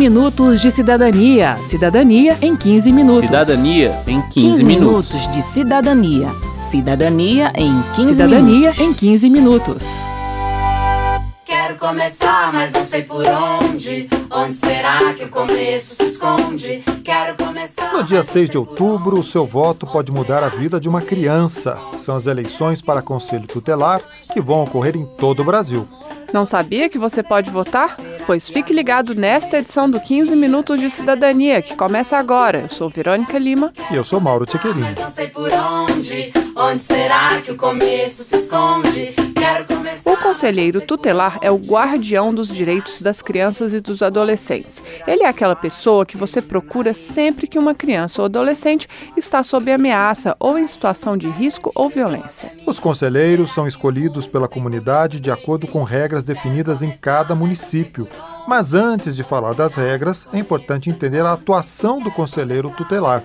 [0.00, 1.58] minutos de cidadania.
[1.68, 3.20] Cidadania em 15 minutos.
[3.20, 5.12] Cidadania em 15, 15 minutos.
[5.12, 6.26] minutos de cidadania.
[6.70, 8.80] Cidadania em 15 Cidadania minutos.
[8.80, 10.00] em 15 minutos.
[11.44, 14.08] Quero começar, mas não sei por onde.
[14.30, 16.82] Onde será que o começo se esconde?
[17.04, 17.92] Quero começar.
[17.92, 20.88] No dia mas não 6 de outubro, o seu voto pode mudar a vida de
[20.88, 21.78] uma criança.
[21.98, 24.00] São as eleições para Conselho Tutelar
[24.32, 25.86] que vão ocorrer em todo o Brasil.
[26.32, 27.96] Não sabia que você pode votar?
[28.26, 32.60] Pois fique ligado nesta edição do 15 Minutos de Cidadania, que começa agora.
[32.62, 33.72] Eu sou Verônica Lima.
[33.90, 34.80] E eu sou Mauro Tchequerini.
[34.80, 36.32] Mas não sei por onde.
[36.56, 39.29] Onde será que o começo se esconde?
[40.04, 44.82] O conselheiro tutelar é o guardião dos direitos das crianças e dos adolescentes.
[45.06, 49.72] Ele é aquela pessoa que você procura sempre que uma criança ou adolescente está sob
[49.72, 52.52] ameaça ou em situação de risco ou violência.
[52.66, 58.06] Os conselheiros são escolhidos pela comunidade de acordo com regras definidas em cada município.
[58.46, 63.22] Mas antes de falar das regras, é importante entender a atuação do conselheiro tutelar.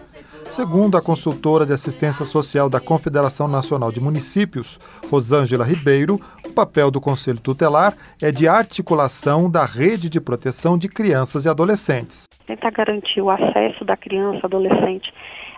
[0.48, 4.78] Segundo a consultora de assistência social da Confederação Nacional de Municípios,
[5.12, 10.88] Rosângela Ribeiro, o papel do Conselho Tutelar é de articulação da rede de proteção de
[10.88, 12.30] crianças e adolescentes.
[12.46, 15.12] tentar garantir o acesso da criança, adolescente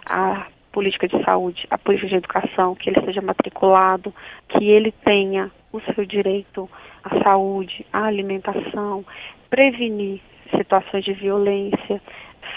[0.09, 4.13] à política de saúde, à política de educação, que ele seja matriculado,
[4.49, 6.67] que ele tenha o seu direito
[7.03, 9.05] à saúde, à alimentação,
[9.49, 10.21] prevenir
[10.55, 12.01] situações de violência,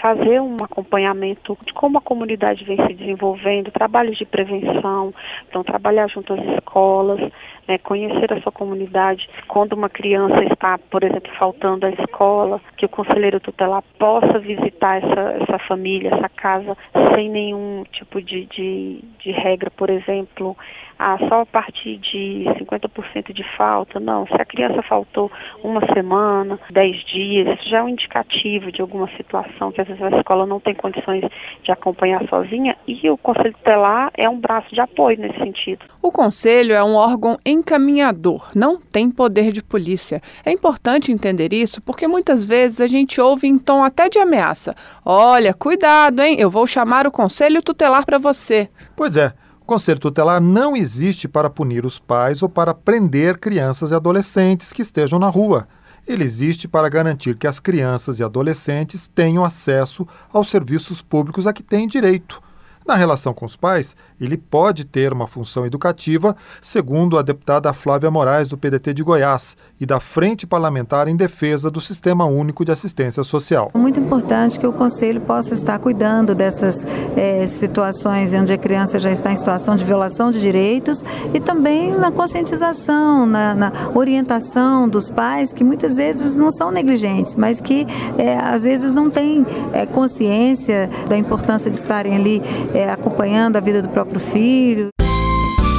[0.01, 5.13] fazer um acompanhamento de como a comunidade vem se desenvolvendo, trabalhos de prevenção,
[5.47, 7.19] então trabalhar junto às escolas,
[7.67, 9.29] né, conhecer a sua comunidade.
[9.47, 14.97] Quando uma criança está, por exemplo, faltando à escola, que o conselheiro tutelar possa visitar
[14.97, 16.77] essa, essa família, essa casa,
[17.15, 20.55] sem nenhum tipo de, de, de regra, por exemplo,
[21.03, 23.99] ah, só a partir de 50% de falta.
[23.99, 25.31] Não, se a criança faltou
[25.63, 30.01] uma semana, 10 dias, isso já é um indicativo de alguma situação que às vezes
[30.01, 31.23] a escola não tem condições
[31.63, 35.85] de acompanhar sozinha e o Conselho Tutelar é um braço de apoio nesse sentido.
[36.01, 40.21] O conselho é um órgão encaminhador, não tem poder de polícia.
[40.45, 44.75] É importante entender isso porque muitas vezes a gente ouve em tom até de ameaça:
[45.05, 46.37] olha, cuidado, hein?
[46.39, 48.69] Eu vou chamar o conselho tutelar para você.
[48.95, 53.91] Pois é, o Conselho Tutelar não existe para punir os pais ou para prender crianças
[53.91, 55.67] e adolescentes que estejam na rua.
[56.07, 61.53] Ele existe para garantir que as crianças e adolescentes tenham acesso aos serviços públicos a
[61.53, 62.41] que têm direito.
[62.85, 68.09] Na relação com os pais, ele pode ter uma função educativa, segundo a deputada Flávia
[68.09, 72.71] Moraes, do PDT de Goiás, e da Frente Parlamentar em Defesa do Sistema Único de
[72.71, 73.71] Assistência Social.
[73.73, 78.99] É muito importante que o Conselho possa estar cuidando dessas eh, situações onde a criança
[78.99, 81.03] já está em situação de violação de direitos
[81.33, 87.35] e também na conscientização, na, na orientação dos pais, que muitas vezes não são negligentes,
[87.35, 87.85] mas que
[88.17, 92.41] eh, às vezes não têm eh, consciência da importância de estarem ali
[92.73, 94.89] eh, acompanhando a vida do próprio filho.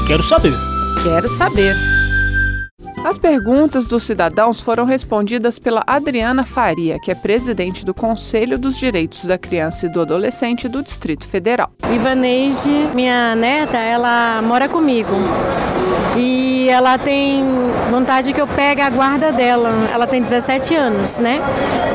[0.07, 0.53] Quero saber.
[1.03, 1.75] Quero saber.
[3.05, 8.79] As perguntas dos cidadãos foram respondidas pela Adriana Faria, que é presidente do Conselho dos
[8.79, 11.69] Direitos da Criança e do Adolescente do Distrito Federal.
[11.93, 15.15] Ivaneide, minha neta, ela mora comigo.
[16.17, 17.43] E ela tem
[17.91, 19.71] vontade que eu pegue a guarda dela.
[19.93, 21.41] Ela tem 17 anos, né?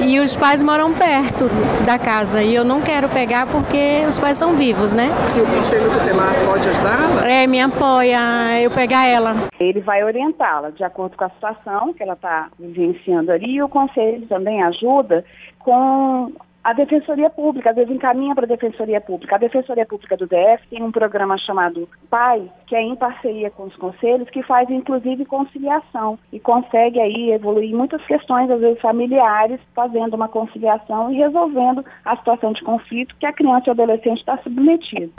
[0.02, 1.50] E os pais moram perto
[1.86, 2.42] da casa.
[2.42, 5.10] E eu não quero pegar porque os pais são vivos, né?
[5.28, 7.30] Se o Conselho Tutelar pode ajudá-la?
[7.30, 9.36] É, me apoia eu pegar ela.
[9.60, 13.70] Ele vai orientá-la de acordo com a situação que ela está vivenciando ali e o
[13.70, 15.26] conselho também ajuda
[15.60, 16.32] com
[16.68, 19.36] a Defensoria Pública, às vezes encaminha para a Defensoria Pública.
[19.36, 23.64] A Defensoria Pública do DF tem um programa chamado PAI, que é em parceria com
[23.64, 29.62] os conselhos, que faz inclusive conciliação e consegue aí evoluir muitas questões, às vezes familiares,
[29.74, 34.20] fazendo uma conciliação e resolvendo a situação de conflito que a criança e o adolescente
[34.20, 35.14] está submetido.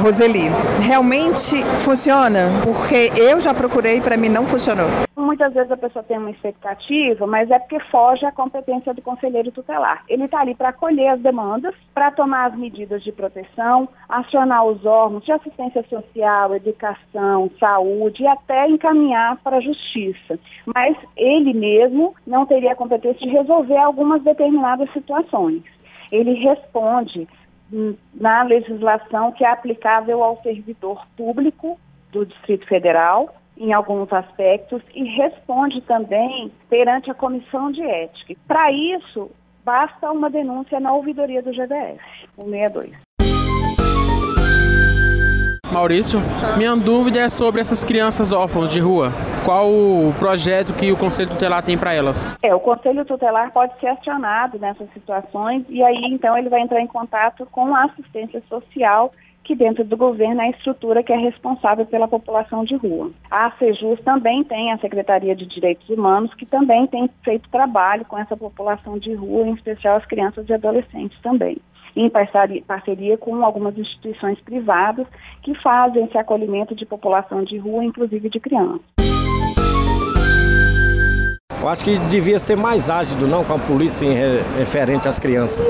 [0.00, 0.48] Roseli,
[0.80, 2.48] realmente funciona?
[2.64, 5.07] Porque eu já procurei e para mim não funcionou.
[5.38, 9.52] Muitas vezes a pessoa tem uma expectativa, mas é porque foge à competência do conselheiro
[9.52, 10.02] tutelar.
[10.08, 14.84] Ele está ali para acolher as demandas, para tomar as medidas de proteção, acionar os
[14.84, 20.40] órgãos de assistência social, educação, saúde e até encaminhar para a justiça.
[20.74, 25.62] Mas ele mesmo não teria a competência de resolver algumas determinadas situações.
[26.10, 27.28] Ele responde
[28.12, 31.78] na legislação que é aplicável ao servidor público
[32.10, 38.34] do Distrito Federal, em alguns aspectos, e responde também perante a Comissão de Ética.
[38.46, 39.30] Para isso,
[39.64, 42.00] basta uma denúncia na ouvidoria do GDF,
[42.36, 43.08] o 62.
[45.72, 46.18] Maurício.
[46.56, 49.10] Minha dúvida é sobre essas crianças órfãos de rua.
[49.44, 52.36] Qual o projeto que o Conselho Tutelar tem para elas?
[52.42, 56.80] É, o Conselho Tutelar pode ser acionado nessas situações e aí então ele vai entrar
[56.80, 59.12] em contato com a assistência social
[59.48, 63.10] que dentro do governo é a estrutura que é responsável pela população de rua.
[63.30, 68.18] A Sejus também tem a Secretaria de Direitos Humanos, que também tem feito trabalho com
[68.18, 71.56] essa população de rua, em especial as crianças e adolescentes também
[71.96, 72.08] em
[72.60, 75.04] parceria com algumas instituições privadas
[75.42, 79.07] que fazem esse acolhimento de população de rua, inclusive de crianças.
[81.68, 84.14] Acho que devia ser mais ágido, não com a polícia em
[84.58, 85.64] referente às crianças.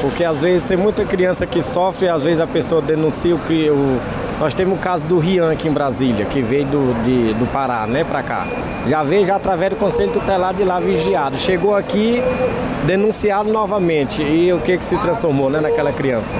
[0.00, 3.68] Porque às vezes tem muita criança que sofre, às vezes a pessoa denuncia o que
[3.68, 4.00] o.
[4.38, 7.86] Nós temos o caso do Rian aqui em Brasília, que veio do, de, do Pará,
[7.86, 8.46] né, para cá.
[8.86, 11.36] Já veio já através do Conselho Tutelar de lá vigiado.
[11.36, 12.22] Chegou aqui,
[12.86, 14.22] denunciado novamente.
[14.22, 16.38] E o que que se transformou, né, naquela criança?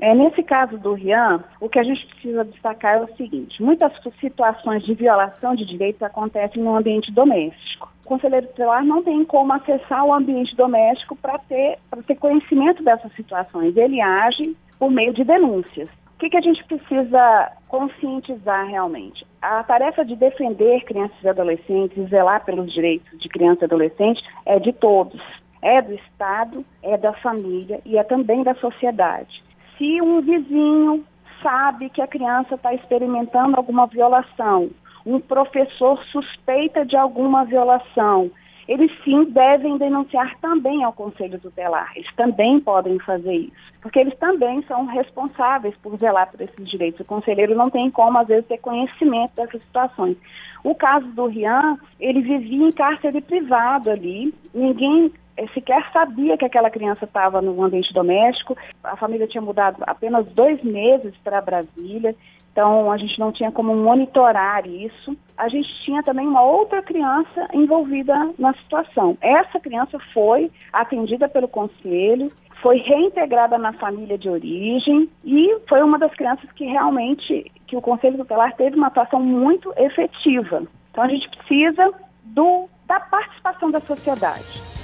[0.00, 3.92] É, nesse caso do Rian, o que a gente precisa destacar é o seguinte: muitas
[4.20, 10.04] situações de violação de direitos acontecem no ambiente doméstico conselheiro tutelar não tem como acessar
[10.04, 13.76] o ambiente doméstico para ter, ter conhecimento dessas situações.
[13.76, 15.88] Ele age por meio de denúncias.
[16.16, 19.24] O que, que a gente precisa conscientizar realmente?
[19.40, 24.58] A tarefa de defender crianças e adolescentes zelar pelos direitos de criança e adolescente é
[24.58, 25.22] de todos.
[25.62, 29.40] É do Estado, é da família e é também da sociedade.
[29.80, 31.02] Se um vizinho
[31.42, 34.68] sabe que a criança está experimentando alguma violação,
[35.06, 38.30] um professor suspeita de alguma violação,
[38.68, 41.92] eles sim devem denunciar também ao Conselho Tutelar.
[41.96, 47.00] Eles também podem fazer isso, porque eles também são responsáveis por zelar por esses direitos.
[47.00, 50.18] O conselheiro não tem como, às vezes, ter conhecimento dessas situações.
[50.62, 55.10] O caso do Rian, ele vivia em cárcere privado ali, ninguém
[55.54, 58.56] sequer sabia que aquela criança estava no ambiente doméstico.
[58.82, 62.14] A família tinha mudado apenas dois meses para Brasília.
[62.52, 65.16] Então, a gente não tinha como monitorar isso.
[65.36, 69.16] A gente tinha também uma outra criança envolvida na situação.
[69.20, 72.30] Essa criança foi atendida pelo conselho,
[72.60, 77.80] foi reintegrada na família de origem e foi uma das crianças que realmente que o
[77.80, 80.64] conselho tutelar teve uma atuação muito efetiva.
[80.90, 81.92] Então, a gente precisa
[82.24, 84.79] do, da participação da sociedade.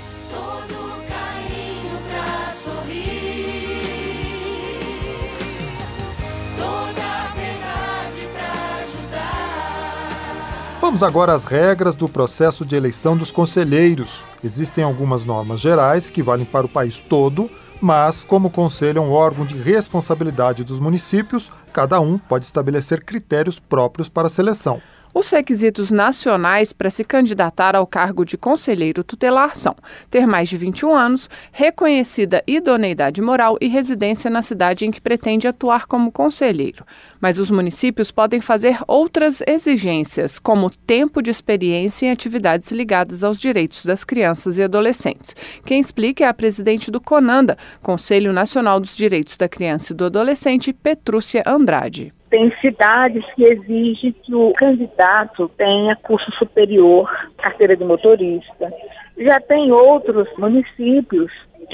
[10.87, 14.25] Vamos agora às regras do processo de eleição dos conselheiros.
[14.43, 17.51] Existem algumas normas gerais que valem para o país todo,
[17.81, 23.05] mas, como o conselho é um órgão de responsabilidade dos municípios, cada um pode estabelecer
[23.05, 24.81] critérios próprios para a seleção.
[25.19, 29.75] Os requisitos nacionais para se candidatar ao cargo de conselheiro tutelar são
[30.11, 35.49] ter mais de 21 anos, reconhecida idoneidade moral e residência na cidade em que pretende
[35.49, 36.85] atuar como conselheiro.
[37.19, 43.41] Mas os municípios podem fazer outras exigências, como tempo de experiência em atividades ligadas aos
[43.41, 45.35] direitos das crianças e adolescentes.
[45.65, 50.05] Quem explica é a presidente do CONANDA, Conselho Nacional dos Direitos da Criança e do
[50.05, 52.13] Adolescente, Petrúcia Andrade.
[52.29, 57.09] Tem cidades que exigem que o candidato tenha curso superior,
[57.39, 58.73] carteira de motorista.
[59.17, 61.31] Já tem outros municípios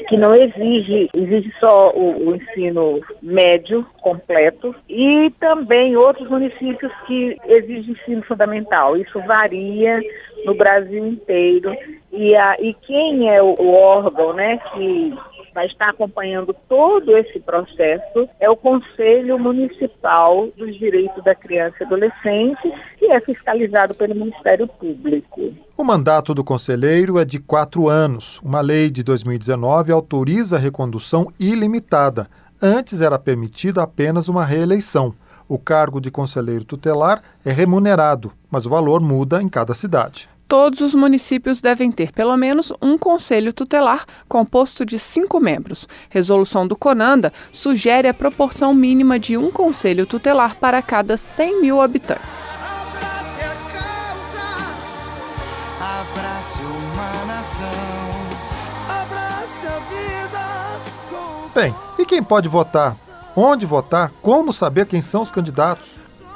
[0.08, 7.37] que não exige, exige só o, o, ensino médio completo e também outros municípios que
[7.46, 8.96] exigem ensino fundamental.
[8.96, 10.00] Isso varia
[10.44, 11.75] no Brasil inteiro
[12.10, 15.14] e, a, e quem é o, o órgão, né, que
[15.54, 21.85] vai estar acompanhando todo esse processo é o Conselho Municipal dos Direitos da Criança e
[21.85, 25.54] Adolescente, que é fiscalizado pelo Ministério Público.
[25.76, 28.40] O mandato do conselheiro é de quatro anos.
[28.42, 32.28] Uma lei de 2019 autoriza a recondução ilimitada.
[32.61, 35.14] Antes era permitida apenas uma reeleição.
[35.49, 40.82] O cargo de conselheiro tutelar é remunerado, mas o valor muda em cada cidade todos
[40.82, 45.88] os municípios devem ter pelo menos um conselho tutelar composto de cinco membros.
[46.11, 51.80] Resolução do CONANDA sugere a proporção mínima de um conselho tutelar para cada 100 mil
[51.80, 52.54] habitantes.
[61.54, 62.94] Bem, e quem pode votar?
[63.35, 64.12] Onde votar?
[64.21, 65.94] Como saber quem são os candidatos?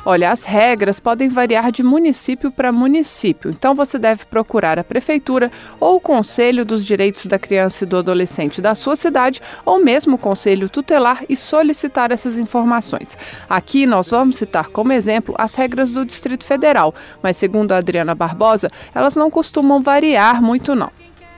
[0.08, 5.50] Olha, as regras podem variar de município para município, então você deve procurar a prefeitura
[5.80, 10.14] ou o Conselho dos Direitos da Criança e do Adolescente da sua cidade ou mesmo
[10.14, 13.18] o Conselho Tutelar e solicitar essas informações.
[13.50, 18.14] Aqui nós vamos citar como exemplo as regras do Distrito Federal, mas segundo a Adriana
[18.14, 20.92] Barbosa, elas não costumam variar muito não.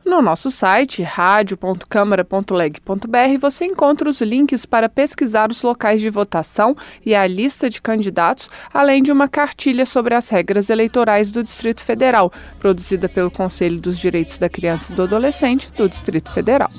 [0.10, 6.76] No nosso site, radio.câmara.leg.br, você encontra os links para pesquisar os locais de votação
[7.06, 11.84] e a lista de candidatos, além de uma cartilha sobre as regras eleitorais do Distrito
[11.84, 16.72] Federal, produzida pelo Conselho dos Direitos da Criança e do Adolescente do Distrito Federal.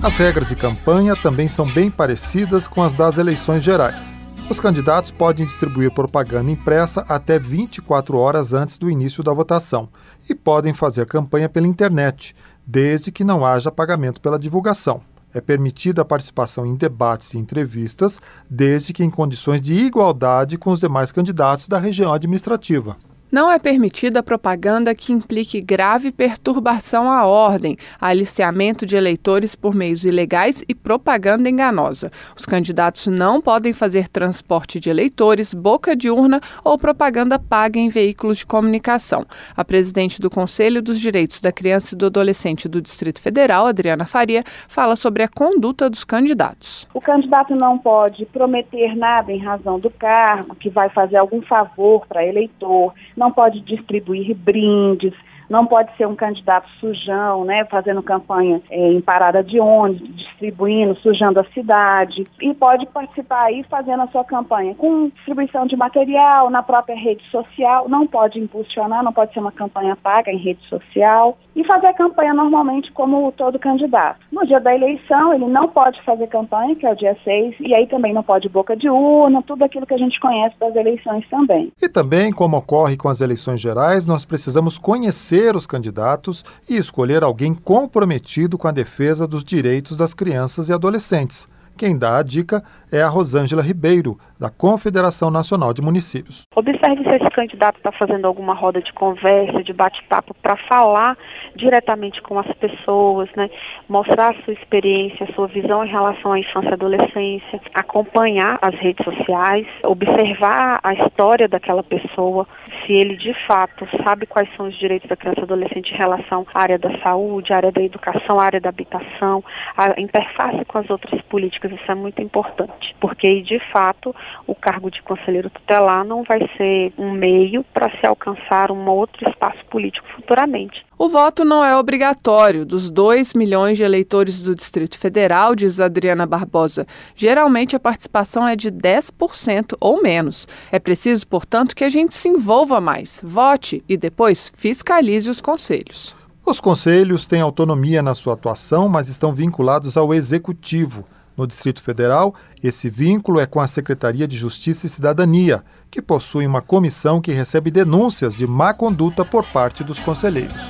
[0.00, 4.14] As regras de campanha também são bem parecidas com as das eleições gerais.
[4.48, 9.88] Os candidatos podem distribuir propaganda impressa até 24 horas antes do início da votação
[10.28, 12.36] e podem fazer campanha pela internet,
[12.66, 15.00] desde que não haja pagamento pela divulgação.
[15.32, 20.70] É permitida a participação em debates e entrevistas, desde que em condições de igualdade com
[20.70, 22.96] os demais candidatos da região administrativa.
[23.34, 30.04] Não é permitida propaganda que implique grave perturbação à ordem, aliciamento de eleitores por meios
[30.04, 32.12] ilegais e propaganda enganosa.
[32.38, 37.88] Os candidatos não podem fazer transporte de eleitores, boca de urna ou propaganda paga em
[37.88, 39.26] veículos de comunicação.
[39.56, 44.06] A presidente do Conselho dos Direitos da Criança e do Adolescente do Distrito Federal, Adriana
[44.06, 46.86] Faria, fala sobre a conduta dos candidatos.
[46.94, 52.06] O candidato não pode prometer nada em razão do cargo, que vai fazer algum favor
[52.06, 52.94] para eleitor
[53.30, 55.12] pode distribuir brindes,
[55.48, 60.96] não pode ser um candidato sujão, né, fazendo campanha é, em parada de ônibus, distribuindo,
[60.96, 66.50] sujando a cidade, e pode participar aí fazendo a sua campanha com distribuição de material
[66.50, 70.62] na própria rede social, não pode impulsionar, não pode ser uma campanha paga em rede
[70.68, 74.20] social, e fazer a campanha normalmente como todo candidato.
[74.32, 77.74] No dia da eleição, ele não pode fazer campanha, que é o dia 6, e
[77.74, 81.24] aí também não pode boca de urna, tudo aquilo que a gente conhece das eleições
[81.28, 81.72] também.
[81.80, 87.22] E também, como ocorre com as eleições gerais, nós precisamos conhecer os candidatos e escolher
[87.22, 90.23] alguém comprometido com a defesa dos direitos das crianças
[90.68, 91.48] e adolescentes.
[91.76, 92.62] Quem dá a dica
[92.92, 96.44] é a Rosângela Ribeiro, da Confederação Nacional de Municípios.
[96.54, 101.18] Observe se esse candidato está fazendo alguma roda de conversa, de bate-papo, para falar
[101.56, 103.50] diretamente com as pessoas, né?
[103.88, 108.74] mostrar a sua experiência, a sua visão em relação à infância e adolescência, acompanhar as
[108.76, 112.46] redes sociais, observar a história daquela pessoa,
[112.84, 116.46] se ele de fato sabe quais são os direitos da criança e adolescente em relação
[116.54, 119.42] à área da saúde, à área da educação, à área da habitação,
[119.76, 124.14] a interface com as outras políticas, isso é muito importante, porque de fato
[124.46, 129.28] o cargo de conselheiro tutelar não vai ser um meio para se alcançar um outro
[129.28, 130.84] espaço político futuramente.
[130.96, 136.24] O voto não é obrigatório dos 2 milhões de eleitores do Distrito Federal, diz Adriana
[136.24, 136.86] Barbosa.
[137.16, 140.46] Geralmente a participação é de 10% ou menos.
[140.70, 146.14] É preciso, portanto, que a gente se envolva mais, vote e depois fiscalize os conselhos.
[146.44, 151.04] Os conselhos têm autonomia na sua atuação, mas estão vinculados ao executivo.
[151.36, 156.46] No Distrito Federal, esse vínculo é com a Secretaria de Justiça e Cidadania, que possui
[156.46, 160.62] uma comissão que recebe denúncias de má conduta por parte dos conselheiros.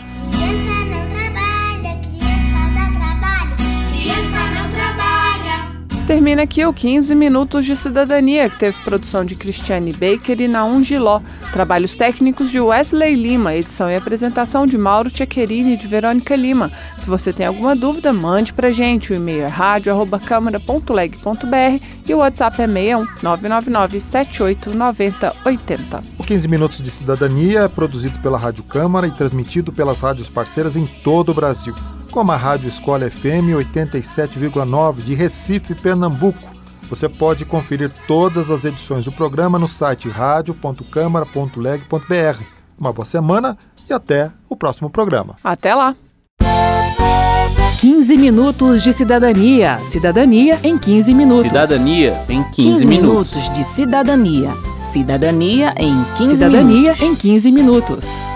[6.07, 10.85] Termina aqui o 15 Minutos de Cidadania, que teve produção de Cristiane Baker e Naum
[10.85, 11.19] Giló.
[11.51, 16.71] Trabalhos técnicos de Wesley Lima, edição e apresentação de Mauro Tchequerini e de Verônica Lima.
[16.99, 19.15] Se você tem alguma dúvida, mande pra gente.
[19.15, 26.05] O e-mail é rádio.câmara.leg.br e o WhatsApp é 61 999 78 90 80.
[26.19, 30.77] O 15 Minutos de Cidadania é produzido pela Rádio Câmara e transmitido pelas rádios parceiras
[30.77, 31.75] em todo o Brasil
[32.15, 36.39] como a Rádio Escola FM 87,9 de Recife, Pernambuco.
[36.89, 42.45] Você pode conferir todas as edições do programa no site radio.câmara.leg.br.
[42.79, 43.59] Uma boa semana
[43.91, 45.35] e até o próximo programa.
[45.43, 45.97] Até lá!
[47.81, 49.81] 15 minutos de cidadania.
[49.91, 51.43] Cidadania em 15 minutos.
[51.43, 53.35] Cidadania em 15, 15 minutos.
[53.35, 54.51] minutos de cidadania.
[54.93, 57.03] Cidadania em 15 Cidadania minutos.
[57.03, 58.34] em 15 minutos.